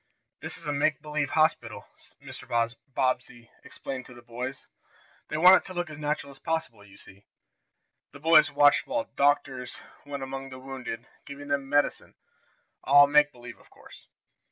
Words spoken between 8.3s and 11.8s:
watched while "doctors" went among the "wounded," giving them